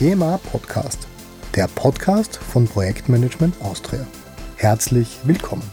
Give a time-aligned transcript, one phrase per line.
[0.00, 1.06] PMA Podcast,
[1.54, 4.06] der Podcast von Projektmanagement Austria.
[4.56, 5.70] Herzlich willkommen.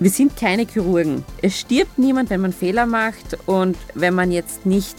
[0.00, 1.24] Wir sind keine Chirurgen.
[1.42, 4.96] Es stirbt niemand, wenn man Fehler macht und wenn man jetzt nicht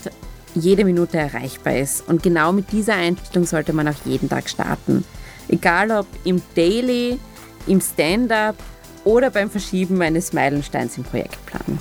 [0.55, 2.07] jede Minute erreichbar ist.
[2.07, 5.03] Und genau mit dieser Einstellung sollte man auch jeden Tag starten.
[5.49, 7.19] Egal ob im Daily,
[7.67, 8.55] im Stand-up
[9.03, 11.79] oder beim Verschieben eines Meilensteins im Projektplan.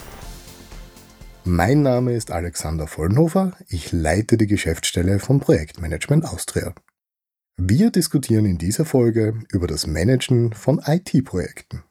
[1.49, 3.53] Mein Name ist Alexander Vollenhofer.
[3.69, 6.75] Ich leite die Geschäftsstelle von Projektmanagement Austria.
[7.57, 11.85] Wir diskutieren in dieser Folge über das Managen von IT-Projekten.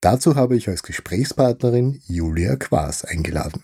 [0.00, 3.62] Dazu habe ich als Gesprächspartnerin Julia Quaas eingeladen.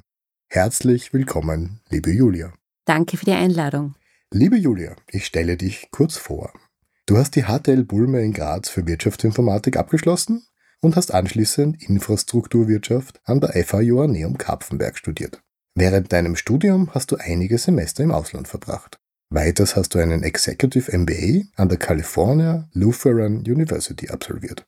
[0.48, 2.52] Herzlich willkommen, liebe Julia.
[2.84, 3.96] Danke für die Einladung.
[4.30, 6.52] Liebe Julia, ich stelle dich kurz vor.
[7.06, 10.46] Du hast die HTL Bulme in Graz für Wirtschaftsinformatik abgeschlossen
[10.84, 15.40] und hast anschließend Infrastrukturwirtschaft an der FH Joanneum Karpfenberg studiert.
[15.74, 18.98] Während deinem Studium hast du einige Semester im Ausland verbracht.
[19.30, 24.64] Weiters hast du einen Executive MBA an der California Lutheran University absolviert.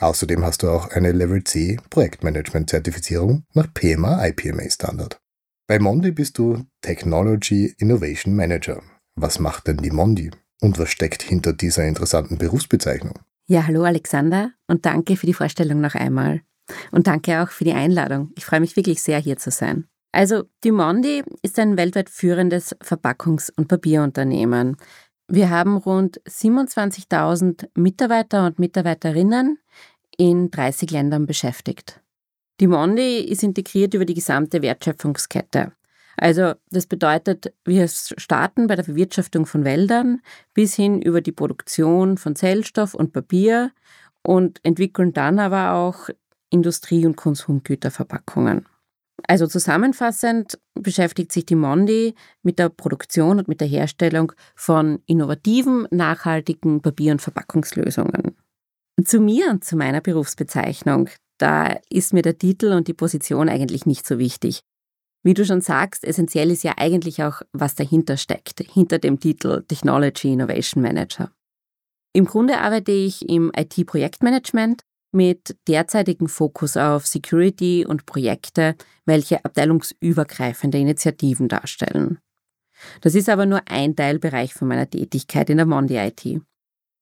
[0.00, 5.18] Außerdem hast du auch eine Level C Projektmanagement-Zertifizierung nach PMA IPMA Standard.
[5.66, 8.80] Bei Mondi bist du Technology Innovation Manager.
[9.16, 10.30] Was macht denn die Mondi?
[10.60, 13.18] Und was steckt hinter dieser interessanten Berufsbezeichnung?
[13.50, 16.42] Ja, hallo Alexander und danke für die Vorstellung noch einmal.
[16.92, 18.30] Und danke auch für die Einladung.
[18.36, 19.88] Ich freue mich wirklich sehr, hier zu sein.
[20.12, 24.76] Also, Dimondi ist ein weltweit führendes Verpackungs- und Papierunternehmen.
[25.28, 29.58] Wir haben rund 27.000 Mitarbeiter und Mitarbeiterinnen
[30.18, 32.02] in 30 Ländern beschäftigt.
[32.60, 35.72] Dimondi ist integriert über die gesamte Wertschöpfungskette.
[36.20, 40.20] Also das bedeutet, wir starten bei der Bewirtschaftung von Wäldern
[40.52, 43.70] bis hin über die Produktion von Zellstoff und Papier
[44.22, 46.10] und entwickeln dann aber auch
[46.50, 48.66] Industrie- und Konsumgüterverpackungen.
[49.26, 55.86] Also zusammenfassend beschäftigt sich die Mondi mit der Produktion und mit der Herstellung von innovativen,
[55.90, 58.36] nachhaltigen Papier- und Verpackungslösungen.
[59.04, 63.86] Zu mir und zu meiner Berufsbezeichnung, da ist mir der Titel und die Position eigentlich
[63.86, 64.62] nicht so wichtig.
[65.24, 69.64] Wie du schon sagst, essentiell ist ja eigentlich auch, was dahinter steckt, hinter dem Titel
[69.66, 71.32] Technology Innovation Manager.
[72.12, 78.76] Im Grunde arbeite ich im IT-Projektmanagement mit derzeitigem Fokus auf Security und Projekte,
[79.06, 82.18] welche abteilungsübergreifende Initiativen darstellen.
[83.00, 86.40] Das ist aber nur ein Teilbereich von meiner Tätigkeit in der Mondi IT.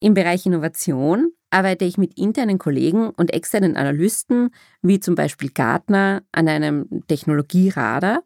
[0.01, 4.51] Im Bereich Innovation arbeite ich mit internen Kollegen und externen Analysten,
[4.83, 8.23] wie zum Beispiel Gartner, an einem Technologieradar,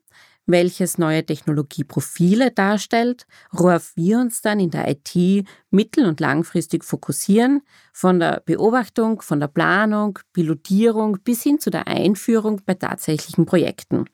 [0.46, 7.62] welches neue Technologieprofile darstellt, worauf wir uns dann in der IT mittel- und langfristig fokussieren,
[7.92, 14.06] von der Beobachtung, von der Planung, Pilotierung bis hin zu der Einführung bei tatsächlichen Projekten.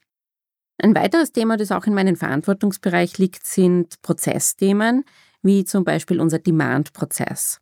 [0.78, 5.04] Ein weiteres Thema, das auch in meinem Verantwortungsbereich liegt, sind Prozessthemen,
[5.42, 7.60] wie zum Beispiel unser Demand-Prozess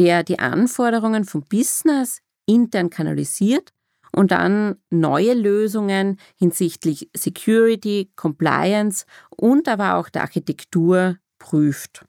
[0.00, 3.74] der die Anforderungen vom Business intern kanalisiert
[4.12, 12.06] und dann neue Lösungen hinsichtlich Security, Compliance und aber auch der Architektur prüft.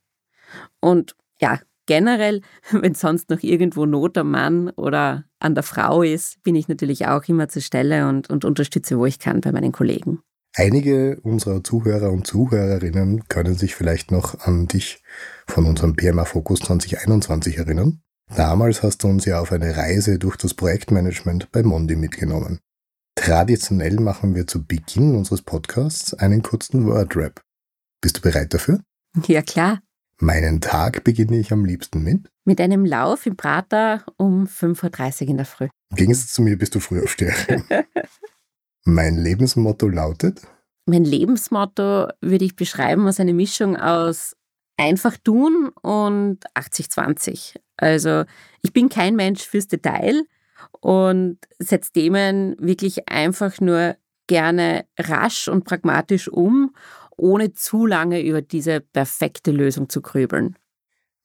[0.80, 2.42] Und ja, generell,
[2.72, 7.08] wenn sonst noch irgendwo Not am Mann oder an der Frau ist, bin ich natürlich
[7.08, 10.24] auch immer zur Stelle und, und unterstütze, wo ich kann bei meinen Kollegen.
[10.54, 15.02] Einige unserer Zuhörer und Zuhörerinnen können sich vielleicht noch an dich
[15.48, 18.02] von unserem PMA Fokus 2021 erinnern.
[18.36, 22.60] Damals hast du uns ja auf eine Reise durch das Projektmanagement bei Mondi mitgenommen.
[23.16, 27.42] Traditionell machen wir zu Beginn unseres Podcasts einen kurzen Wordrap.
[28.02, 28.82] Bist du bereit dafür?
[29.28, 29.82] Ja, klar.
[30.18, 32.30] Meinen Tag beginne ich am liebsten mit?
[32.46, 35.68] Mit einem Lauf im Prater um 5.30 Uhr in der Früh.
[35.92, 37.64] Im Gegensatz zu mir bist du Frühaufsteherin.
[38.84, 40.42] Mein Lebensmotto lautet?
[40.86, 44.36] Mein Lebensmotto würde ich beschreiben als eine Mischung aus
[44.78, 47.56] einfach tun und 80-20.
[47.78, 48.24] Also
[48.62, 50.24] ich bin kein Mensch fürs Detail
[50.80, 53.96] und setze Themen wirklich einfach nur
[54.28, 56.74] gerne rasch und pragmatisch um,
[57.18, 60.56] ohne zu lange über diese perfekte Lösung zu grübeln.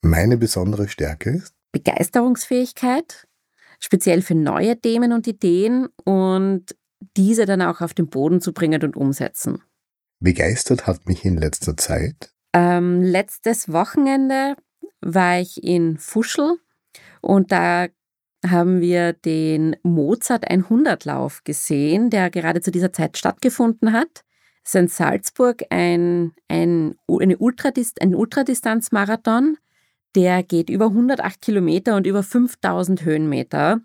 [0.02, 1.55] Meine besondere Stärke ist?
[1.73, 3.26] Begeisterungsfähigkeit,
[3.81, 6.75] speziell für neue Themen und Ideen und
[7.17, 9.63] diese dann auch auf den Boden zu bringen und umsetzen.
[10.21, 12.33] Begeistert hat mich in letzter Zeit.
[12.53, 14.57] Ähm, letztes Wochenende
[15.01, 16.59] war ich in Fuschel
[17.21, 17.89] und da
[18.47, 24.25] haben wir den Mozart 100 Lauf gesehen, der gerade zu dieser Zeit stattgefunden hat.
[24.65, 29.59] Es ist in Salzburg ein, ein, eine Ultradist, ein Ultradistanzmarathon.
[30.15, 33.81] Der geht über 108 Kilometer und über 5000 Höhenmeter.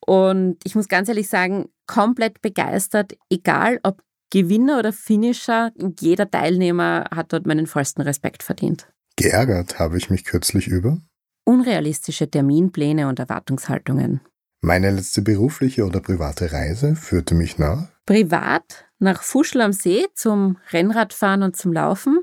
[0.00, 7.04] Und ich muss ganz ehrlich sagen, komplett begeistert, egal ob Gewinner oder Finisher, jeder Teilnehmer
[7.14, 8.88] hat dort meinen vollsten Respekt verdient.
[9.16, 10.98] Geärgert habe ich mich kürzlich über
[11.44, 14.20] unrealistische Terminpläne und Erwartungshaltungen.
[14.62, 20.56] Meine letzte berufliche oder private Reise führte mich nach Privat nach Fuschl am See zum
[20.70, 22.20] Rennradfahren und zum Laufen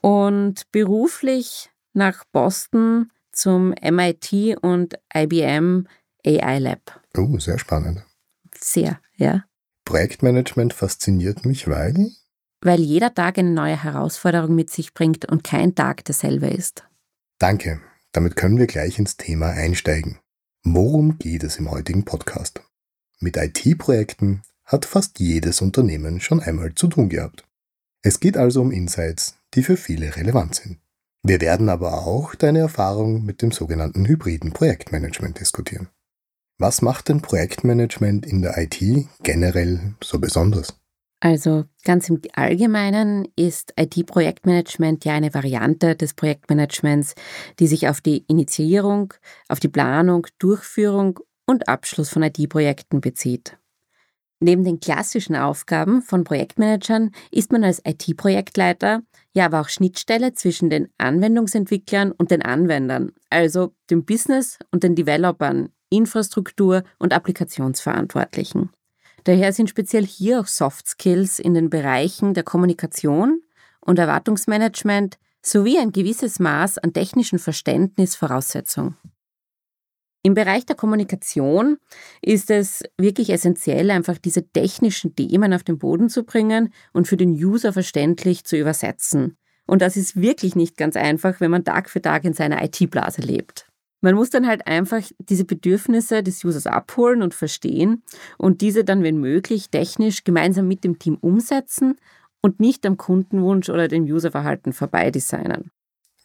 [0.00, 5.86] und beruflich nach Boston zum MIT und IBM
[6.24, 7.00] AI Lab.
[7.16, 8.04] Oh, sehr spannend.
[8.60, 9.44] Sehr, ja.
[9.84, 12.10] Projektmanagement fasziniert mich, weil?
[12.60, 16.84] Weil jeder Tag eine neue Herausforderung mit sich bringt und kein Tag derselbe ist.
[17.38, 17.80] Danke.
[18.12, 20.18] Damit können wir gleich ins Thema einsteigen.
[20.64, 22.62] Worum geht es im heutigen Podcast?
[23.20, 27.44] Mit IT-Projekten hat fast jedes Unternehmen schon einmal zu tun gehabt.
[28.02, 30.78] Es geht also um Insights, die für viele relevant sind.
[31.22, 35.88] Wir werden aber auch deine Erfahrung mit dem sogenannten hybriden Projektmanagement diskutieren.
[36.60, 38.80] Was macht denn Projektmanagement in der IT
[39.22, 40.76] generell so besonders?
[41.20, 47.14] Also ganz im Allgemeinen ist IT-Projektmanagement ja eine Variante des Projektmanagements,
[47.60, 49.14] die sich auf die Initiierung,
[49.48, 53.56] auf die Planung, Durchführung und Abschluss von IT-Projekten bezieht.
[54.40, 59.02] Neben den klassischen Aufgaben von Projektmanagern ist man als IT-Projektleiter
[59.32, 64.94] ja aber auch Schnittstelle zwischen den Anwendungsentwicklern und den Anwendern, also dem Business und den
[64.94, 68.70] Developern, Infrastruktur und Applikationsverantwortlichen.
[69.24, 73.42] Daher sind speziell hier auch Soft Skills in den Bereichen der Kommunikation
[73.80, 78.96] und Erwartungsmanagement sowie ein gewisses Maß an technischem Verständnis Voraussetzung.
[80.22, 81.78] Im Bereich der Kommunikation
[82.20, 87.16] ist es wirklich essentiell, einfach diese technischen Themen auf den Boden zu bringen und für
[87.16, 89.36] den User verständlich zu übersetzen.
[89.66, 93.22] Und das ist wirklich nicht ganz einfach, wenn man Tag für Tag in seiner IT-Blase
[93.22, 93.67] lebt.
[94.00, 98.02] Man muss dann halt einfach diese Bedürfnisse des Users abholen und verstehen
[98.36, 101.96] und diese dann, wenn möglich, technisch gemeinsam mit dem Team umsetzen
[102.40, 105.70] und nicht am Kundenwunsch oder dem Userverhalten vorbei designen.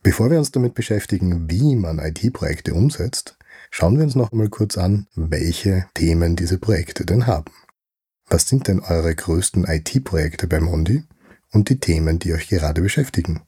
[0.04, 3.38] Bevor wir uns damit beschäftigen, wie man IT-Projekte umsetzt,
[3.72, 7.52] schauen wir uns noch einmal kurz an, welche Themen diese Projekte denn haben.
[8.28, 11.04] Was sind denn eure größten IT-Projekte bei Mondi
[11.52, 13.42] und die Themen, die euch gerade beschäftigen?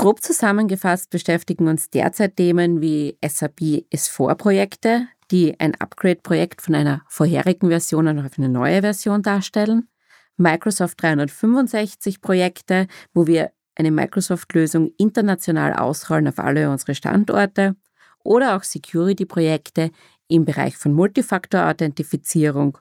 [0.00, 7.68] Grob zusammengefasst beschäftigen uns derzeit Themen wie SAP S4-Projekte, die ein Upgrade-Projekt von einer vorherigen
[7.68, 9.90] Version auf eine neue Version darstellen,
[10.38, 17.76] Microsoft 365-Projekte, wo wir eine Microsoft-Lösung international ausrollen auf alle unsere Standorte.
[18.24, 19.90] Oder auch Security-Projekte
[20.28, 22.78] im Bereich von Multifaktor-Authentifizierung.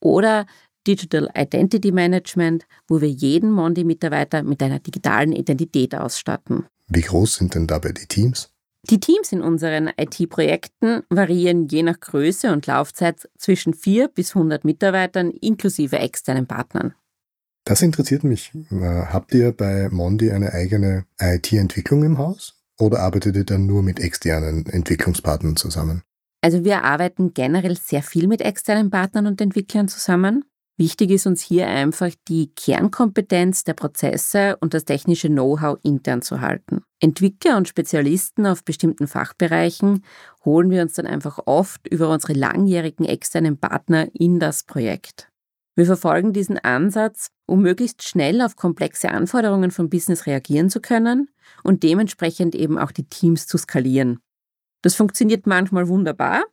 [0.00, 0.46] Oder
[0.86, 6.66] Digital Identity Management, wo wir jeden Mondi-Mitarbeiter mit einer digitalen Identität ausstatten.
[6.88, 8.50] Wie groß sind denn dabei die Teams?
[8.90, 14.64] Die Teams in unseren IT-Projekten variieren je nach Größe und Laufzeit zwischen 4 bis 100
[14.64, 16.94] Mitarbeitern inklusive externen Partnern.
[17.64, 18.52] Das interessiert mich.
[18.72, 23.84] Äh, habt ihr bei Mondi eine eigene IT-Entwicklung im Haus oder arbeitet ihr dann nur
[23.84, 26.02] mit externen Entwicklungspartnern zusammen?
[26.40, 30.44] Also wir arbeiten generell sehr viel mit externen Partnern und Entwicklern zusammen.
[30.78, 36.40] Wichtig ist uns hier einfach die Kernkompetenz der Prozesse und das technische Know-how intern zu
[36.40, 36.82] halten.
[36.98, 40.04] Entwickler und Spezialisten auf bestimmten Fachbereichen
[40.44, 45.28] holen wir uns dann einfach oft über unsere langjährigen externen Partner in das Projekt.
[45.74, 51.30] Wir verfolgen diesen Ansatz, um möglichst schnell auf komplexe Anforderungen vom Business reagieren zu können
[51.62, 54.20] und dementsprechend eben auch die Teams zu skalieren.
[54.82, 56.44] Das funktioniert manchmal wunderbar,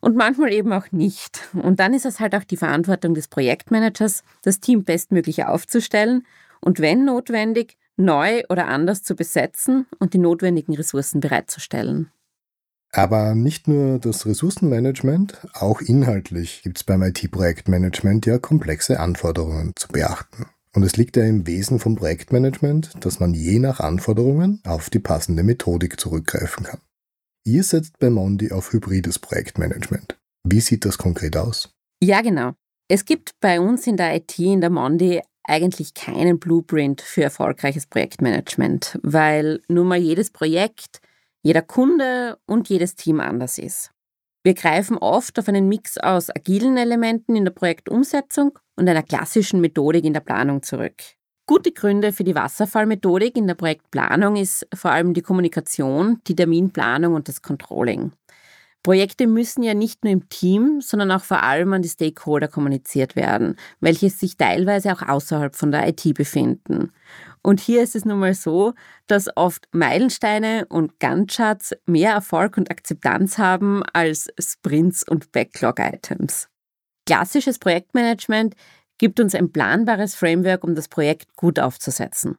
[0.00, 1.40] und manchmal eben auch nicht.
[1.54, 6.26] Und dann ist es halt auch die Verantwortung des Projektmanagers, das Team bestmöglich aufzustellen
[6.60, 12.10] und wenn notwendig, neu oder anders zu besetzen und die notwendigen Ressourcen bereitzustellen.
[12.92, 19.88] Aber nicht nur das Ressourcenmanagement, auch inhaltlich gibt es beim IT-Projektmanagement ja komplexe Anforderungen zu
[19.88, 20.46] beachten.
[20.72, 24.98] Und es liegt ja im Wesen vom Projektmanagement, dass man je nach Anforderungen auf die
[24.98, 26.80] passende Methodik zurückgreifen kann.
[27.46, 30.18] Ihr setzt bei Mondi auf hybrides Projektmanagement.
[30.42, 31.72] Wie sieht das konkret aus?
[32.02, 32.54] Ja, genau.
[32.88, 37.86] Es gibt bei uns in der IT, in der Mondi, eigentlich keinen Blueprint für erfolgreiches
[37.86, 41.00] Projektmanagement, weil nun mal jedes Projekt,
[41.44, 43.92] jeder Kunde und jedes Team anders ist.
[44.42, 49.60] Wir greifen oft auf einen Mix aus agilen Elementen in der Projektumsetzung und einer klassischen
[49.60, 51.00] Methodik in der Planung zurück.
[51.48, 57.14] Gute Gründe für die Wasserfallmethodik in der Projektplanung ist vor allem die Kommunikation, die Terminplanung
[57.14, 58.10] und das Controlling.
[58.82, 63.14] Projekte müssen ja nicht nur im Team, sondern auch vor allem an die Stakeholder kommuniziert
[63.14, 66.92] werden, welche sich teilweise auch außerhalb von der IT befinden.
[67.42, 68.74] Und hier ist es nun mal so,
[69.06, 76.48] dass oft Meilensteine und Gantt-Charts mehr Erfolg und Akzeptanz haben als Sprints und Backlog-Items.
[77.06, 78.56] Klassisches Projektmanagement
[78.98, 82.36] gibt uns ein planbares Framework, um das Projekt gut aufzusetzen.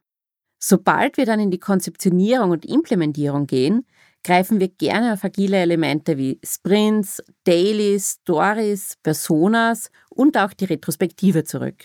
[0.60, 3.86] Sobald wir dann in die Konzeptionierung und Implementierung gehen,
[4.24, 11.44] greifen wir gerne auf agile Elemente wie Sprints, Dailies, Stories, Personas und auch die Retrospektive
[11.44, 11.84] zurück.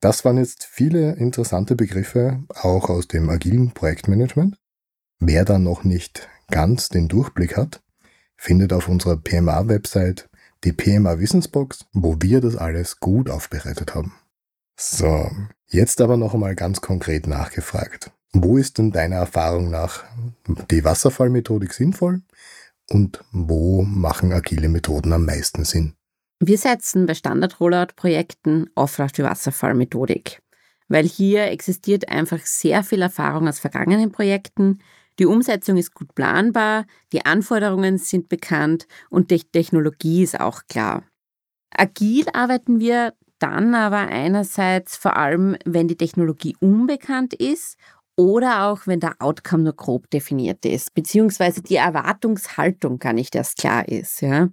[0.00, 4.56] Das waren jetzt viele interessante Begriffe, auch aus dem agilen Projektmanagement.
[5.18, 7.82] Wer da noch nicht ganz den Durchblick hat,
[8.36, 10.27] findet auf unserer PMA-Website
[10.64, 14.14] die PMA Wissensbox, wo wir das alles gut aufbereitet haben.
[14.76, 15.30] So,
[15.66, 18.10] jetzt aber noch einmal ganz konkret nachgefragt.
[18.32, 20.04] Wo ist denn deiner Erfahrung nach
[20.70, 22.22] die Wasserfallmethodik sinnvoll
[22.90, 25.94] und wo machen agile Methoden am meisten Sinn?
[26.40, 30.40] Wir setzen bei Standard-Rollout-Projekten oft auf die Wasserfallmethodik,
[30.86, 34.78] weil hier existiert einfach sehr viel Erfahrung aus vergangenen Projekten,
[35.18, 41.04] die Umsetzung ist gut planbar, die Anforderungen sind bekannt und die Technologie ist auch klar.
[41.76, 47.76] Agil arbeiten wir dann aber einerseits vor allem, wenn die Technologie unbekannt ist
[48.16, 53.58] oder auch wenn der Outcome nur grob definiert ist, beziehungsweise die Erwartungshaltung gar nicht erst
[53.58, 54.22] klar ist.
[54.22, 54.48] Ja.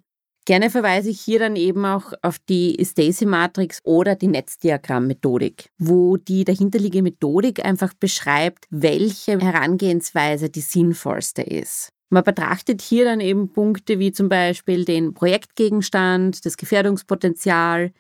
[0.48, 6.44] Gerne verweise ich hier dann eben auch auf die Stacy-Matrix oder die Netzdiagramm-Methodik, wo die
[6.44, 11.90] dahinterliegende Methodik einfach beschreibt, welche Herangehensweise die sinnvollste ist.
[12.12, 17.92] Man betrachtet hier dann eben Punkte wie zum Beispiel den Projektgegenstand, das Gefährdungspotenzial,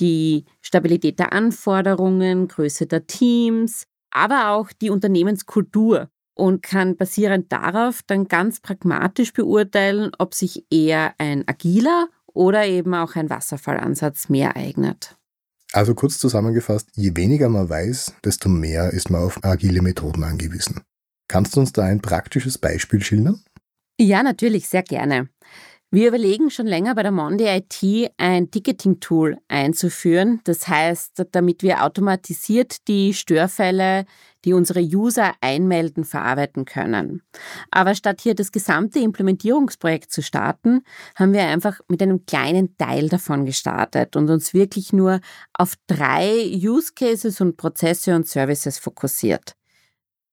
[0.00, 8.02] die Stabilität der Anforderungen, Größe der Teams, aber auch die Unternehmenskultur und kann basierend darauf
[8.06, 14.56] dann ganz pragmatisch beurteilen, ob sich eher ein agiler oder eben auch ein Wasserfallansatz mehr
[14.56, 15.16] eignet.
[15.72, 20.82] Also kurz zusammengefasst, je weniger man weiß, desto mehr ist man auf agile Methoden angewiesen.
[21.28, 23.42] Kannst du uns da ein praktisches Beispiel schildern?
[23.98, 25.28] Ja, natürlich, sehr gerne.
[25.90, 30.40] Wir überlegen schon länger bei der Mondi IT ein Ticketing-Tool einzuführen.
[30.44, 34.06] Das heißt, damit wir automatisiert die Störfälle,
[34.44, 37.22] die unsere User einmelden, verarbeiten können.
[37.70, 40.82] Aber statt hier das gesamte Implementierungsprojekt zu starten,
[41.14, 45.20] haben wir einfach mit einem kleinen Teil davon gestartet und uns wirklich nur
[45.54, 49.54] auf drei Use Cases und Prozesse und Services fokussiert.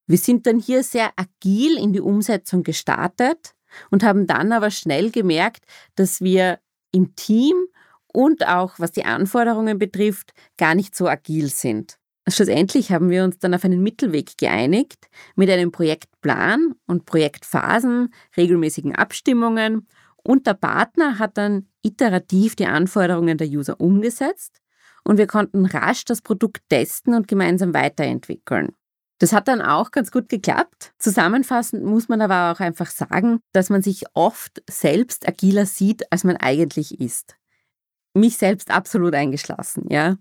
[0.07, 3.53] Wir sind dann hier sehr agil in die Umsetzung gestartet
[3.91, 6.59] und haben dann aber schnell gemerkt, dass wir
[6.91, 7.53] im Team
[8.11, 11.98] und auch was die Anforderungen betrifft, gar nicht so agil sind.
[12.31, 18.95] Schlussendlich haben wir uns dann auf einen Mittelweg geeinigt mit einem Projektplan und Projektphasen, regelmäßigen
[18.95, 19.87] Abstimmungen
[20.23, 24.61] und der Partner hat dann iterativ die Anforderungen der User umgesetzt
[25.03, 28.75] und wir konnten rasch das Produkt testen und gemeinsam weiterentwickeln.
[29.19, 30.93] Das hat dann auch ganz gut geklappt.
[30.97, 36.23] Zusammenfassend muss man aber auch einfach sagen, dass man sich oft selbst agiler sieht, als
[36.23, 37.38] man eigentlich ist.
[38.19, 40.17] Mich selbst absolut eingeschlossen, ja.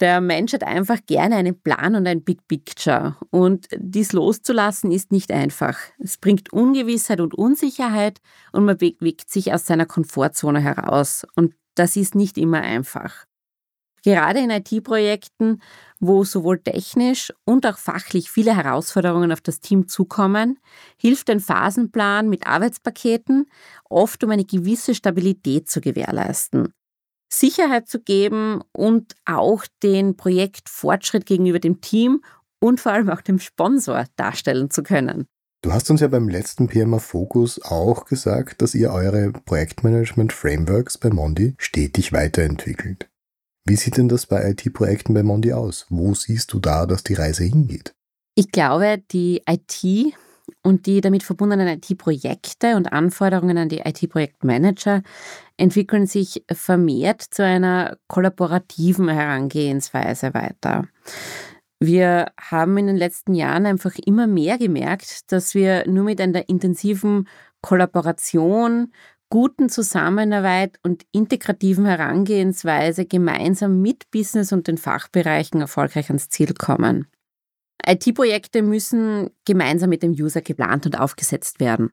[0.00, 3.16] Der Mensch hat einfach gerne einen Plan und ein Big Picture.
[3.30, 5.78] Und dies loszulassen ist nicht einfach.
[5.98, 8.20] Es bringt Ungewissheit und Unsicherheit
[8.52, 11.26] und man bewegt sich aus seiner Komfortzone heraus.
[11.34, 13.26] Und das ist nicht immer einfach.
[14.02, 15.60] Gerade in IT-Projekten,
[15.98, 20.58] wo sowohl technisch und auch fachlich viele Herausforderungen auf das Team zukommen,
[20.96, 23.46] hilft ein Phasenplan mit Arbeitspaketen
[23.88, 26.72] oft, um eine gewisse Stabilität zu gewährleisten.
[27.32, 32.22] Sicherheit zu geben und auch den Projektfortschritt gegenüber dem Team
[32.60, 35.26] und vor allem auch dem Sponsor darstellen zu können.
[35.62, 40.96] Du hast uns ja beim letzten PMA Focus auch gesagt, dass ihr eure Projektmanagement Frameworks
[40.96, 43.10] bei Mondi stetig weiterentwickelt.
[43.66, 45.86] Wie sieht denn das bei IT-Projekten bei Mondi aus?
[45.90, 47.94] Wo siehst du da, dass die Reise hingeht?
[48.34, 50.14] Ich glaube, die IT
[50.62, 55.02] und die damit verbundenen IT-Projekte und Anforderungen an die IT-Projektmanager
[55.56, 60.86] entwickeln sich vermehrt zu einer kollaborativen Herangehensweise weiter.
[61.78, 66.48] Wir haben in den letzten Jahren einfach immer mehr gemerkt, dass wir nur mit einer
[66.48, 67.26] intensiven
[67.62, 68.92] Kollaboration,
[69.30, 77.06] guten Zusammenarbeit und integrativen Herangehensweise gemeinsam mit Business und den Fachbereichen erfolgreich ans Ziel kommen.
[77.86, 81.90] IT-Projekte müssen gemeinsam mit dem User geplant und aufgesetzt werden.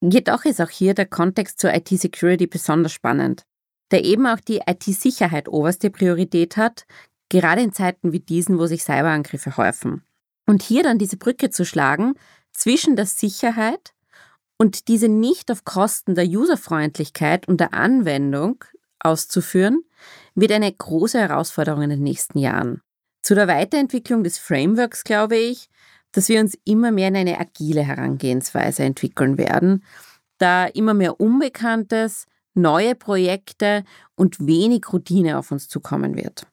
[0.00, 3.44] Jedoch ist auch hier der Kontext zur IT-Security besonders spannend,
[3.90, 6.86] der eben auch die IT-Sicherheit oberste Priorität hat,
[7.28, 10.02] gerade in Zeiten wie diesen, wo sich Cyberangriffe häufen.
[10.46, 12.14] Und hier dann diese Brücke zu schlagen
[12.52, 13.94] zwischen der Sicherheit
[14.58, 18.64] und diese nicht auf Kosten der Userfreundlichkeit und der Anwendung
[19.00, 19.84] auszuführen,
[20.34, 22.82] wird eine große Herausforderung in den nächsten Jahren.
[23.22, 25.68] Zu der Weiterentwicklung des Frameworks glaube ich,
[26.10, 29.84] dass wir uns immer mehr in eine agile Herangehensweise entwickeln werden,
[30.38, 33.84] da immer mehr Unbekanntes, neue Projekte
[34.16, 36.46] und wenig Routine auf uns zukommen wird.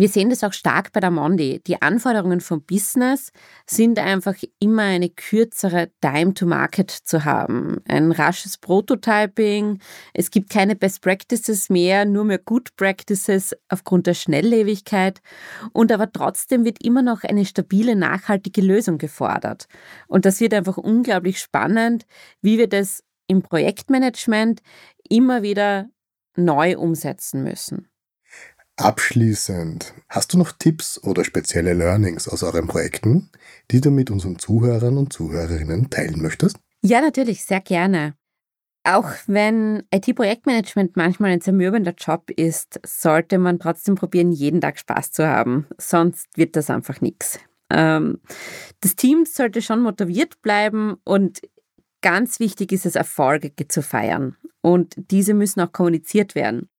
[0.00, 1.60] Wir sehen das auch stark bei der Mondi.
[1.66, 3.32] Die Anforderungen vom Business
[3.66, 7.82] sind einfach immer eine kürzere Time to Market zu haben.
[7.86, 9.78] Ein rasches Prototyping.
[10.14, 15.20] Es gibt keine Best Practices mehr, nur mehr Good Practices aufgrund der Schnelllebigkeit.
[15.74, 19.66] Und aber trotzdem wird immer noch eine stabile, nachhaltige Lösung gefordert.
[20.08, 22.06] Und das wird einfach unglaublich spannend,
[22.40, 24.62] wie wir das im Projektmanagement
[25.10, 25.90] immer wieder
[26.36, 27.89] neu umsetzen müssen.
[28.80, 33.28] Abschließend, hast du noch Tipps oder spezielle Learnings aus euren Projekten,
[33.70, 36.56] die du mit unseren Zuhörern und Zuhörerinnen teilen möchtest?
[36.80, 38.14] Ja, natürlich, sehr gerne.
[38.84, 45.12] Auch wenn IT-Projektmanagement manchmal ein zermürbender Job ist, sollte man trotzdem probieren, jeden Tag Spaß
[45.12, 45.66] zu haben.
[45.76, 47.38] Sonst wird das einfach nichts.
[47.68, 48.20] Ähm,
[48.80, 51.42] das Team sollte schon motiviert bleiben und
[52.00, 54.36] ganz wichtig ist es, Erfolge zu feiern.
[54.62, 56.70] Und diese müssen auch kommuniziert werden.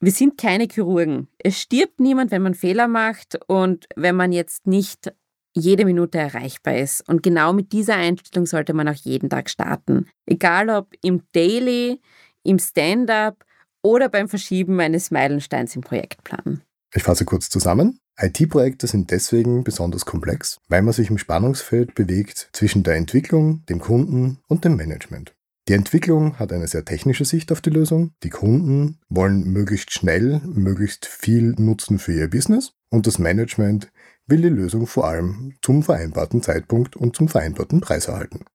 [0.00, 1.28] Wir sind keine Chirurgen.
[1.38, 5.12] Es stirbt niemand, wenn man Fehler macht und wenn man jetzt nicht
[5.54, 7.08] jede Minute erreichbar ist.
[7.08, 10.06] Und genau mit dieser Einstellung sollte man auch jeden Tag starten.
[10.24, 12.00] Egal ob im Daily,
[12.44, 13.44] im Stand-up
[13.82, 16.62] oder beim Verschieben eines Meilensteins im Projektplan.
[16.94, 17.98] Ich fasse kurz zusammen.
[18.20, 23.78] IT-Projekte sind deswegen besonders komplex, weil man sich im Spannungsfeld bewegt zwischen der Entwicklung, dem
[23.78, 25.34] Kunden und dem Management.
[25.68, 28.12] Die Entwicklung hat eine sehr technische Sicht auf die Lösung.
[28.22, 33.92] Die Kunden wollen möglichst schnell, möglichst viel Nutzen für ihr Business und das Management
[34.26, 38.46] will die Lösung vor allem zum vereinbarten Zeitpunkt und zum vereinbarten Preis erhalten.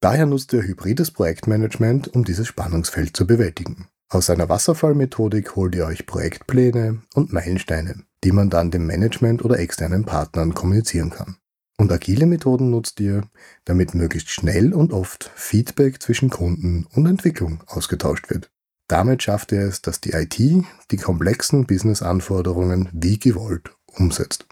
[0.00, 3.86] Daher nutzt ihr hybrides Projektmanagement, um dieses Spannungsfeld zu bewältigen.
[4.08, 9.60] Aus einer Wasserfallmethodik holt ihr euch Projektpläne und Meilensteine, die man dann dem Management oder
[9.60, 11.36] externen Partnern kommunizieren kann.
[11.80, 13.22] Und agile Methoden nutzt ihr,
[13.64, 18.50] damit möglichst schnell und oft Feedback zwischen Kunden und Entwicklung ausgetauscht wird.
[18.88, 24.46] Damit schafft ihr es, dass die IT die komplexen Business-Anforderungen wie gewollt umsetzt.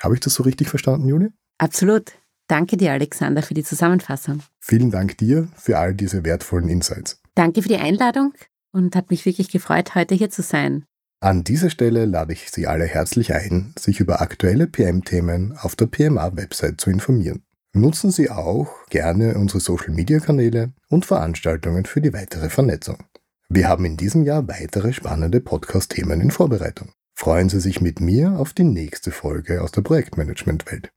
[0.00, 1.30] Habe ich das so richtig verstanden, Julia?
[1.58, 2.12] Absolut.
[2.46, 4.42] Danke dir, Alexander, für die Zusammenfassung.
[4.60, 7.20] Vielen Dank dir für all diese wertvollen Insights.
[7.34, 8.34] Danke für die Einladung
[8.72, 10.84] und hat mich wirklich gefreut, heute hier zu sein.
[11.22, 15.84] An dieser Stelle lade ich Sie alle herzlich ein, sich über aktuelle PM-Themen auf der
[15.84, 17.42] PMA-Website zu informieren.
[17.74, 23.04] Nutzen Sie auch gerne unsere Social-Media-Kanäle und Veranstaltungen für die weitere Vernetzung.
[23.50, 26.92] Wir haben in diesem Jahr weitere spannende Podcast-Themen in Vorbereitung.
[27.14, 30.90] Freuen Sie sich mit mir auf die nächste Folge aus der Projektmanagement-Welt.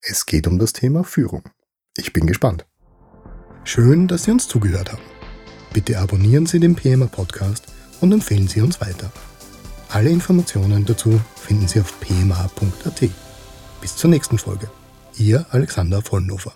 [0.00, 1.42] Es geht um das Thema Führung.
[1.96, 2.64] Ich bin gespannt.
[3.64, 5.02] Schön, dass Sie uns zugehört haben.
[5.72, 7.66] Bitte abonnieren Sie den PMA Podcast
[8.00, 9.10] und empfehlen Sie uns weiter.
[9.88, 13.10] Alle Informationen dazu finden Sie auf pma.at.
[13.80, 14.68] Bis zur nächsten Folge.
[15.16, 16.52] Ihr Alexander Vollnofer.